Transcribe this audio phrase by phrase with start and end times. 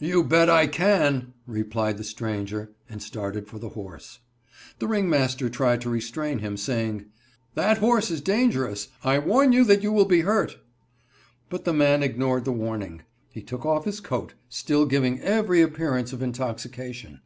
[0.00, 4.18] "You bet I can," replied the stranger, and started for the horse.
[4.80, 7.04] The ringmaster tried to restrain him, saying:
[7.54, 8.88] "That horse is dangerous.
[9.04, 10.58] I warn you that you will be hurt."
[11.50, 13.02] But the man ignored the warning.
[13.30, 17.20] He took off his coat, still giving every appearance of intoxication.